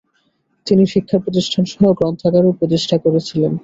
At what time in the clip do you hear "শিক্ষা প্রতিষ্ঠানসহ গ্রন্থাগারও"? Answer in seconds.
0.85-2.51